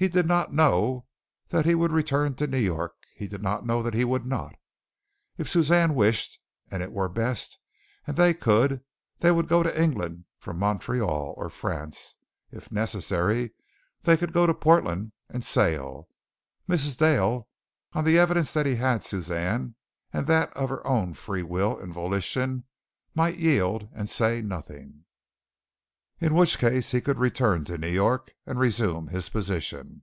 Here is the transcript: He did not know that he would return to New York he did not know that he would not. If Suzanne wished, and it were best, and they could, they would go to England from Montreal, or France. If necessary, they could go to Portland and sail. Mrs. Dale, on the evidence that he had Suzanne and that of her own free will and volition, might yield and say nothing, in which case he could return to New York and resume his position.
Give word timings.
He 0.00 0.08
did 0.08 0.24
not 0.26 0.50
know 0.50 1.04
that 1.48 1.66
he 1.66 1.74
would 1.74 1.92
return 1.92 2.34
to 2.36 2.46
New 2.46 2.56
York 2.56 2.94
he 3.14 3.28
did 3.28 3.42
not 3.42 3.66
know 3.66 3.82
that 3.82 3.92
he 3.92 4.02
would 4.02 4.24
not. 4.24 4.54
If 5.36 5.46
Suzanne 5.46 5.94
wished, 5.94 6.40
and 6.70 6.82
it 6.82 6.90
were 6.90 7.06
best, 7.10 7.58
and 8.06 8.16
they 8.16 8.32
could, 8.32 8.80
they 9.18 9.30
would 9.30 9.46
go 9.46 9.62
to 9.62 9.78
England 9.82 10.24
from 10.38 10.58
Montreal, 10.58 11.34
or 11.36 11.50
France. 11.50 12.16
If 12.50 12.72
necessary, 12.72 13.52
they 14.00 14.16
could 14.16 14.32
go 14.32 14.46
to 14.46 14.54
Portland 14.54 15.12
and 15.28 15.44
sail. 15.44 16.08
Mrs. 16.66 16.96
Dale, 16.96 17.46
on 17.92 18.04
the 18.04 18.18
evidence 18.18 18.54
that 18.54 18.64
he 18.64 18.76
had 18.76 19.04
Suzanne 19.04 19.74
and 20.14 20.26
that 20.26 20.50
of 20.56 20.70
her 20.70 20.86
own 20.86 21.12
free 21.12 21.42
will 21.42 21.78
and 21.78 21.92
volition, 21.92 22.64
might 23.14 23.36
yield 23.36 23.90
and 23.92 24.08
say 24.08 24.40
nothing, 24.40 25.04
in 26.22 26.34
which 26.34 26.58
case 26.58 26.90
he 26.90 27.00
could 27.00 27.16
return 27.18 27.64
to 27.64 27.78
New 27.78 27.88
York 27.88 28.30
and 28.44 28.58
resume 28.58 29.06
his 29.06 29.30
position. 29.30 30.02